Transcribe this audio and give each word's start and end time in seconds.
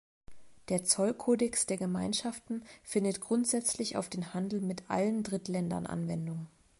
Der 0.69 0.83
Zollkodex 0.83 1.67
der 1.67 1.77
Gemeinschaften 1.77 2.63
findet 2.81 3.21
grundsätzlich 3.21 3.97
auf 3.97 4.09
den 4.09 4.33
Handel 4.33 4.59
mit 4.59 4.81
allen 4.89 5.21
Drittländern 5.21 5.85
Anwendung. 5.85 6.47